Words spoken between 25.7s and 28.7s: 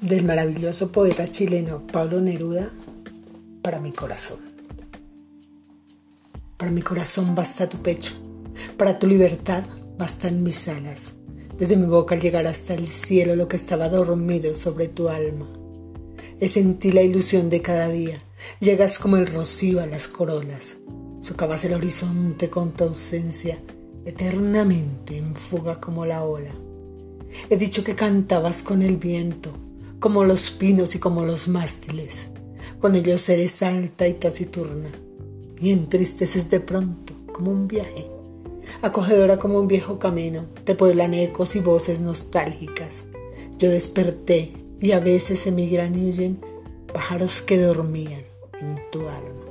como la ola. He dicho que cantabas